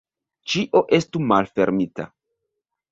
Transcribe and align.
Ĉio 0.53 0.81
estu 0.99 1.23
malfermita. 1.33 2.11